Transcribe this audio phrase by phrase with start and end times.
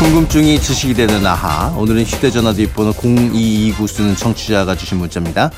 [0.00, 1.76] 궁금증이 지식이 되는 아하.
[1.76, 5.50] 오늘은 휴대전화 뒷번호 0229 쓰는 청취자가 주신 문자입니다.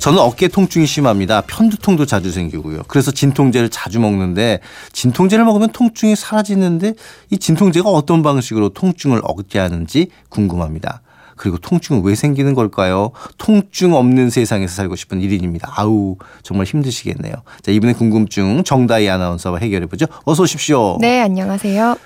[0.00, 1.42] 저는 어깨 통증이 심합니다.
[1.42, 2.82] 편두통도 자주 생기고요.
[2.88, 4.58] 그래서 진통제를 자주 먹는데
[4.92, 6.94] 진통제를 먹으면 통증이 사라지는데
[7.30, 11.02] 이 진통제가 어떤 방식으로 통증을 억제하는지 궁금합니다.
[11.36, 13.12] 그리고 통증은 왜 생기는 걸까요?
[13.38, 15.70] 통증 없는 세상에서 살고 싶은 1인입니다.
[15.70, 17.32] 아우, 정말 힘드시겠네요.
[17.62, 20.06] 자, 이번에 궁금증 정다희 아나운서와 해결해 보죠.
[20.24, 20.98] 어서 오십시오.
[21.00, 21.96] 네, 안녕하세요.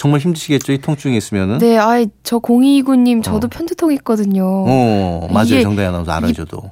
[0.00, 0.72] 정말 힘드시겠죠?
[0.72, 1.58] 이 통증이 있으면은.
[1.58, 4.46] 네, 아이, 저 0229님, 저도 편두통 있거든요.
[4.66, 5.44] 어, 맞아요.
[5.44, 6.70] 이게- 정다희 아나운서 알아요, 저도.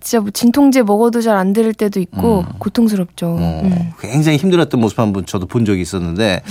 [0.00, 2.44] 진짜 뭐 진통제 먹어도 잘 안 들을 때도 있고, 음.
[2.60, 3.26] 고통스럽죠.
[3.40, 3.90] 어, 음.
[4.00, 6.42] 굉장히 힘들었던 모습 한 번 저도 본 적이 있었는데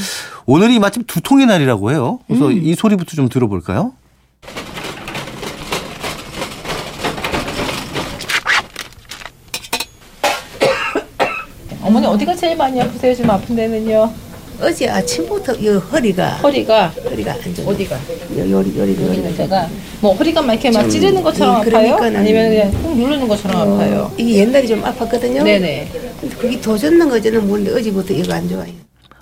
[0.46, 2.20] 오늘이 마침 두통의 날이라고 해요.
[2.28, 2.60] 그래서 음.
[2.64, 3.94] 이 소리부터 좀 들어볼까요?
[11.82, 13.14] 어머니 어디가 제일 많이 아프세요?
[13.16, 14.12] 지금 아픈 데는요?
[14.62, 17.72] 어제 아침부터 이 허리가 허리가 허리가 안 좋아.
[17.72, 17.98] 어디가?
[18.38, 19.36] 요리 요리 요리 여기 요리.
[19.36, 19.70] 데가
[20.02, 21.96] 뭐 허리가 막 이렇게 막 찌르는 것처럼 음, 아파요?
[21.98, 24.12] 그러니까는- 아니면 그냥 꾹 누르는 것처럼 아파요?
[24.18, 25.44] 이게 옛날에 좀 아팠거든요.
[25.44, 25.88] 네네.
[26.20, 28.72] 근데 그게 더 젖는 거지는 모르는데 어제부터 이거 안 좋아요.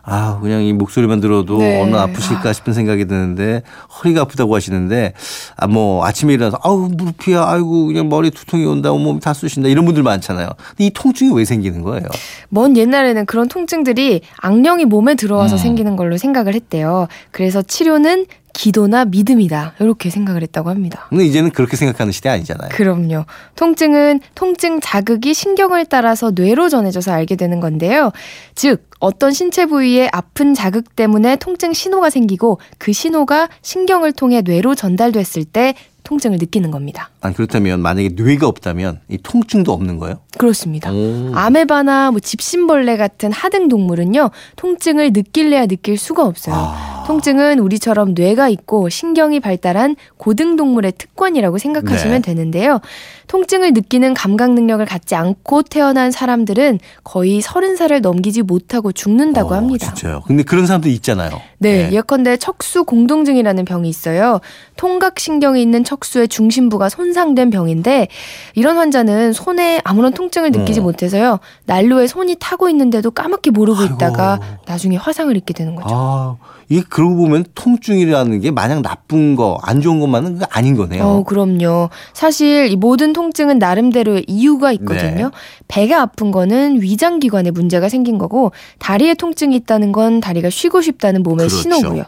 [0.09, 1.81] 아, 그냥 이 목소리만 들어도 네.
[1.81, 5.11] 얼마나 아프실까 싶은 생각이 드는데 허리가 아프다고 하시는데
[5.57, 9.83] 아, 뭐 아침에 일어나서 아우 무릎이야 아이고 그냥 머리 두통이 온다 온몸이 다 쑤신다 이런
[9.83, 10.47] 분들 많잖아요.
[10.69, 12.07] 근데 이 통증이 왜 생기는 거예요?
[12.47, 15.57] 먼 옛날에는 그런 통증들이 악령이 몸에 들어와서 음.
[15.57, 17.09] 생기는 걸로 생각을 했대요.
[17.31, 19.75] 그래서 치료는 기도나 믿음이다.
[19.79, 21.05] 이렇게 생각을 했다고 합니다.
[21.09, 22.69] 근데 이제는 그렇게 생각하는 시대 아니잖아요.
[22.71, 23.25] 그럼요.
[23.55, 28.11] 통증은 통증 자극이 신경을 따라서 뇌로 전해져서 알게 되는 건데요.
[28.55, 34.73] 즉, 어떤 신체 부위에 아픈 자극 때문에 통증 신호가 생기고 그 신호가 신경을 통해 뇌로
[34.73, 37.11] 전달됐을 때 통증을 느끼는 겁니다.
[37.21, 40.21] 아니 그렇다면 만약에 뇌가 없다면 이 통증도 없는 거예요?
[40.37, 40.91] 그렇습니다.
[40.91, 41.31] 오.
[41.35, 46.55] 아메바나 뭐 집신벌레 같은 하등 동물은요, 통증을 느낄래야 느낄 수가 없어요.
[46.55, 46.96] 아.
[47.07, 52.33] 통증은 우리처럼 뇌가 있고 신경이 발달한 고등동물의 특권이라고 생각하시면 네.
[52.33, 52.81] 되는데요.
[53.27, 59.57] 통증을 느끼는 감각 능력을 갖지 않고 태어난 사람들은 거의 서른 살을 넘기지 못하고 죽는다고 어,
[59.57, 59.93] 합니다.
[59.93, 60.23] 진짜요.
[60.27, 61.31] 근데 그런 사람도 있잖아요.
[61.59, 64.41] 네, 예컨대 척수 공동증이라는 병이 있어요.
[64.75, 68.09] 통각신경이 있는 척수의 중심부가 손상된 병인데
[68.55, 70.83] 이런 환자는 손에 아무런 통증을 느끼지 어.
[70.83, 71.39] 못해서요.
[71.65, 73.95] 난로에 손이 타고 있는데도 까맣게 모르고 아이고.
[73.95, 75.95] 있다가 나중에 화상을 입게 되는 거죠.
[75.95, 76.35] 아,
[76.69, 81.03] 이게 그러고 보면 통증이라는 게 마냥 나쁜 거, 안 좋은 것만은 아닌 거네요.
[81.03, 81.89] 어, 그럼요.
[82.13, 85.25] 사실 이 모든 통증은 나름대로의 이유가 있거든요.
[85.25, 85.31] 네.
[85.67, 91.23] 배가 아픈 거는 위장 기관에 문제가 생긴 거고 다리에 통증이 있다는 건 다리가 쉬고 싶다는
[91.23, 91.61] 몸의 그렇죠.
[91.61, 92.03] 신호고요.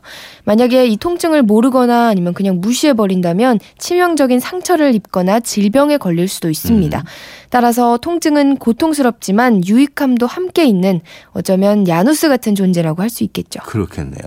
[0.46, 6.98] 만약에 이 통증을 모르거나 아니면 그냥 무시해 버린다면 치명적인 상처를 입거나 질병에 걸릴 수도 있습니다.
[6.98, 7.04] 음.
[7.52, 13.60] 따라서 통증은 고통스럽지만 유익함도 함께 있는 어쩌면 야누스 같은 존재라고 할 수 있겠죠.
[13.66, 14.22] 그렇겠네요.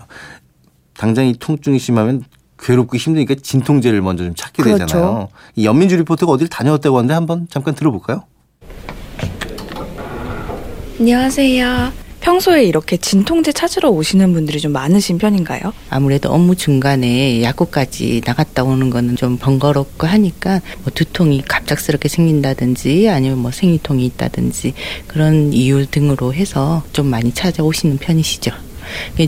[1.02, 2.22] 당장 이 통증이 심하면
[2.60, 4.86] 괴롭고 힘드니까 진통제를 먼저 좀 찾게 그렇죠.
[4.86, 5.28] 되잖아요.
[5.56, 8.22] 이 연민주 리포터가 어디를 다녀왔다고 하는데 한번 잠깐 들어볼까요?
[11.00, 11.90] 안녕하세요.
[12.20, 15.72] 평소에 이렇게 진통제 찾으러 오시는 분들이 좀 많으신 편인가요?
[15.90, 23.38] 아무래도 업무 중간에 약국까지 나갔다 오는 거는 좀 번거롭고 하니까 뭐 두통이 갑작스럽게 생긴다든지 아니면
[23.38, 24.74] 뭐 생리통이 있다든지
[25.08, 28.52] 그런 이유 등으로 해서 좀 많이 찾아오시는 편이시죠.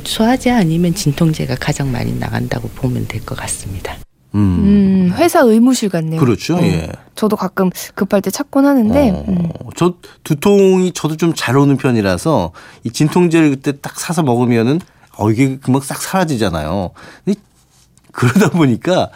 [0.05, 3.97] 소화제 아니면 진통제가 가장 많이 나간다고 보면 될 것 같습니다.
[4.35, 6.19] 음, 회사 의무실 같네요.
[6.21, 6.57] 그렇죠.
[6.57, 6.89] 어, 예.
[7.15, 9.49] 저도 가끔 급할 때 찾곤 하는데 어, 음.
[9.77, 9.95] 저
[10.25, 12.53] 두통이 저도 좀 잘 오는 편이라서
[12.83, 14.81] 이 진통제를 그때 딱 사서 먹으면은
[15.17, 16.91] 어 이게 금방 싹 사라지잖아요.
[17.25, 17.39] 근데
[18.13, 19.11] 그러다 보니까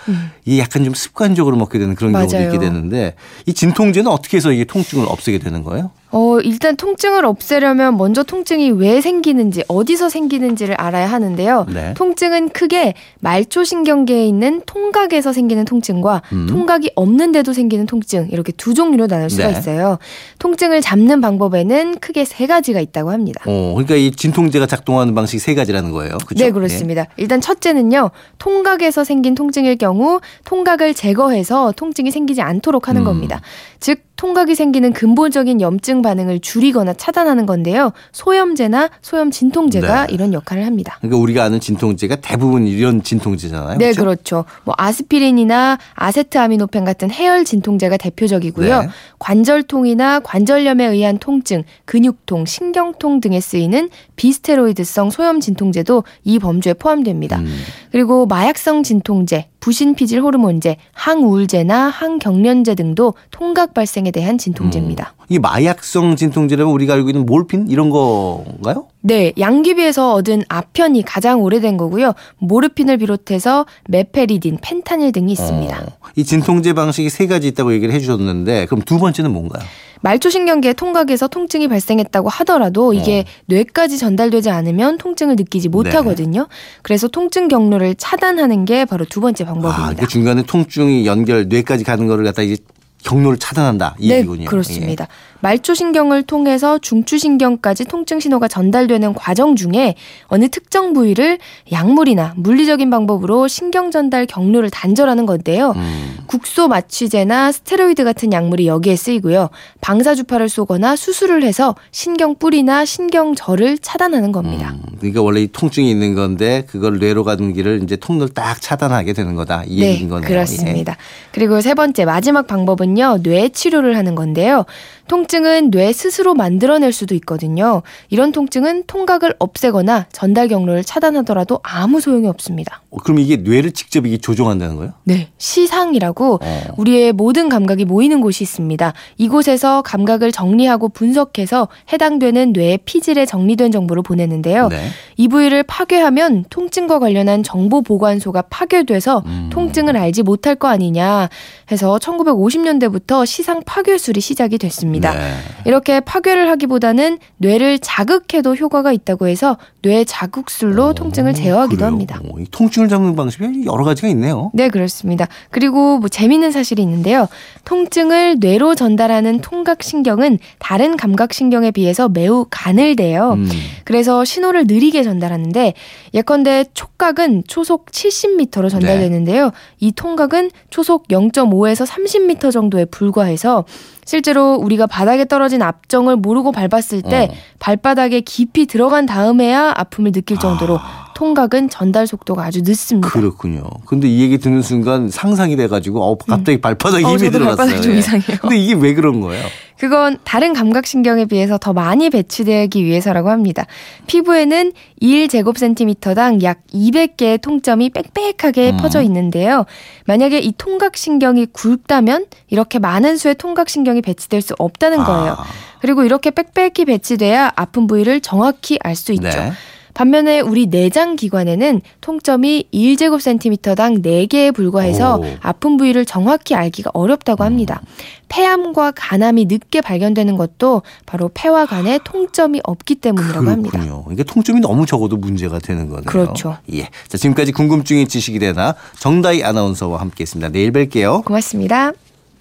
[0.45, 2.39] 이게 약간 좀 습관적으로 먹게 되는 그런 경우도 음.
[2.39, 2.49] 맞아요.
[2.55, 3.15] 있게 되는데
[3.47, 5.91] 이 진통제는 어떻게 해서 이게 통증을 없애게 되는 거예요?
[6.11, 11.67] 어, 일단 통증을 없애려면 먼저 통증이 왜 생기는지, 어디서 생기는지를 알아야 하는데요.
[11.73, 11.95] 네.
[11.95, 16.47] 통증은 크게 말초신경계에 있는 통각에서 생기는 통증과 음.
[16.49, 19.59] 통각이 없는데도 생기는 통증, 이렇게 두 종류로 나눌 수가 네.
[19.59, 19.99] 있어요.
[20.39, 23.43] 통증을 잡는 방법에는 크게 세 가지가 있다고 합니다.
[23.47, 26.17] 어, 그러니까 이 진통제가 작동하는 방식이 세 가지라는 거예요.
[26.27, 26.45] 그렇죠?
[26.45, 27.07] 네, 그렇습니다.
[27.17, 33.05] 일단 첫째는요, 통각에서 생긴 통증일 경우 통각을 제거해서 통증이 생기지 않도록 하는 음.
[33.05, 33.41] 겁니다.
[33.79, 37.93] 즉, 통각이 생기는 근본적인 염증 반응을 줄이거나 차단하는 건데요.
[38.11, 40.13] 소염제나 소염 진통제가 네.
[40.13, 40.99] 이런 역할을 합니다.
[41.01, 43.79] 그러니까 우리가 아는 진통제가 대부분 이런 진통제잖아요.
[43.79, 44.03] 네, 그렇죠?
[44.03, 44.45] 그렇죠.
[44.65, 48.83] 뭐 아스피린이나 아세트아미노펜 같은 해열 진통제가 대표적이고요.
[48.83, 48.89] 네.
[49.21, 57.39] 관절통이나 관절염에 의한 통증, 근육통, 신경통 등에 쓰이는 비스테로이드성 소염 진통제도 이 범주에 포함됩니다.
[57.39, 57.57] 음.
[57.93, 65.13] 그리고 마약성 진통제, 부신피질 호르몬제, 항우울제나 항경련제 등도 통각 발생에 대한 진통제입니다.
[65.29, 68.87] 이 마약성 진통제라면 우리가 알고 있는 몰핀 이런 건가요?
[69.03, 72.15] 네, 양귀비에서 얻은 아편이 가장 오래된 거고요.
[72.39, 75.83] 모르핀을 비롯해서 메페리딘, 펜타닐 등이 있습니다.
[75.83, 75.87] 어,
[76.17, 79.63] 이 진통제 방식이 세 가지 있다고 얘기를 해주셨는데 그럼 두 번째는 뭔가요?
[80.03, 83.31] 말초신경계 통각에서 통증이 발생했다고 하더라도 이게 어.
[83.47, 86.49] 뇌까지 전달되지 않으면 통증을 느끼지 못하거든요.
[86.83, 89.51] 그래서 통증 경로를 차단하는 게 바로 두 번째 네.
[89.51, 89.93] 아, 방법입니다.
[89.93, 92.57] 이게 중간에 통증이 연결 뇌까지 가는 거를 갖다 이제
[93.05, 94.43] 경로를 차단한다 이 네, 얘기군요.
[94.43, 94.47] 예.
[94.47, 95.07] 그렇습니다.
[95.41, 99.95] 말초신경을 통해서 중추신경까지 통증 신호가 전달되는 과정 중에
[100.27, 101.39] 어느 특정 부위를
[101.71, 105.75] 약물이나 물리적인 방법으로 신경 전달 경로를 단절하는 건데요.
[105.77, 105.81] 예.
[105.81, 106.17] 음.
[106.27, 109.49] 국소 마취제나 스테로이드 같은 약물이 여기에 쓰이고요.
[109.81, 114.75] 방사 주파를 쏘거나 수술을 해서 신경 뿌리나 신경절을 차단하는 겁니다.
[114.75, 119.13] 음, 그러니까 원래 이 통증이 있는 건데 그걸 뇌로 가는 길을 이제 통로를 딱 차단하게
[119.13, 120.29] 되는 거다 이 네, 얘기인 거네요.
[120.29, 120.97] 그렇습니다.
[121.33, 123.19] 그리고 세 번째 마지막 방법은 요.
[123.23, 124.65] 뇌 치료를 하는 건데요.
[125.09, 127.83] 통증은 뇌 스스로 만들어낼 수도 있거든요.
[128.11, 132.83] 이런 통증은 통각을 없애거나 전달 경로를 차단하더라도 아무 소용이 없습니다.
[132.91, 134.93] 어, 그럼 이게 뇌를 직접 이게 조종한다는 거예요?
[135.05, 136.61] 네, 시상이라고 어.
[136.77, 138.93] 우리의 모든 감각이 모이는 곳이 있습니다.
[139.17, 144.69] 이곳에서 감각을 정리하고 분석해서 해당되는 뇌의 피질에 정리된 정보를 보내는데요.
[144.69, 144.89] 네.
[145.17, 149.49] 이 부위를 파괴하면 통증과 관련한 정보 보관소가 파괴돼서 음.
[149.51, 151.31] 통증을 알지 못할 거 아니냐
[151.73, 155.13] 해서 1950년대 부터 시상 파괴술이 시작이 됐습니다.
[155.15, 155.35] 네.
[155.65, 161.87] 이렇게 파괴를 하기보다는 뇌를 자극해도 효과가 있다고 해서 뇌 자극술로 통증을 제어하기도 그래요?
[161.91, 162.21] 합니다.
[162.23, 164.51] 어, 이 통증을 잡는 방식이 여러 가지가 있네요.
[164.53, 165.27] 네, 그렇습니다.
[165.51, 167.27] 그리고 뭐 재미있는 사실이 있는데요.
[167.65, 173.33] 통증을 뇌로 전달하는 통각신경은 다른 감각신경에 비해서 매우 가늘대요.
[173.33, 173.49] 음.
[173.85, 175.73] 그래서 신호를 느리게 전달하는데
[176.13, 179.53] 예컨대 촉각은 초속 70m로 전달되는데요.
[179.81, 183.65] 이 통각은 초속 0.5에서 30m 정도 에 불과해서
[184.05, 187.35] 실제로 우리가 바닥에 떨어진 압정을 모르고 밟았을 때 어.
[187.59, 190.79] 발바닥에 깊이 들어간 다음에야 아픔을 느낄 정도로
[191.19, 193.09] 통각은 전달 속도가 아주 늦습니다.
[193.09, 193.65] 그렇군요.
[193.87, 197.57] 근데 이 얘기 듣는 순간 상상이 돼가지고 어, 갑자기 발바닥에 어, 힘이 저도 들어갔어요.
[197.57, 197.99] 발바닥이 좀 예.
[197.99, 198.39] 이상해요.
[198.41, 199.45] 근데 이게 왜 그런 거예요?
[199.81, 203.67] 그건 다른 감각신경에 비해서 더 많이 배치되기 위해서라고 합니다.
[204.07, 204.73] 피부에는
[205.03, 208.77] 1제곱센티미터당 약 200개의 통점이 빽빽하게 음.
[208.77, 209.67] 퍼져 있는데요.
[210.07, 215.33] 만약에 이 통각신경이 굵다면 이렇게 많은 수의 통각신경이 배치될 수 없다는 거예요.
[215.33, 215.45] 아,
[215.81, 219.29] 그리고 이렇게 빽빽히 배치돼야 아픈 부위를 정확히 알 수 있죠.
[219.29, 219.53] 네.
[219.99, 225.25] 반면에 우리 내장 기관에는 통점이 1제곱센티미터당 4개에 불과해서 오.
[225.41, 227.83] 아픈 부위를 정확히 알기가 어렵다고 합니다.
[228.29, 233.81] 폐암과 간암이 늦게 발견되는 것도 바로 폐와 간에 통점이 없기 때문이라고 합니다.
[233.81, 234.05] 그렇군요.
[234.13, 236.05] 이게 통증이 너무 적어도 문제가 되는 거네요.
[236.05, 236.59] 그렇죠.
[236.73, 236.89] 예.
[237.09, 240.51] 자, 지금까지 궁금증이 지식이 되나 정다희 아나운서와 함께했습니다.
[240.51, 241.25] 내일 뵐게요.
[241.25, 241.91] 고맙습니다.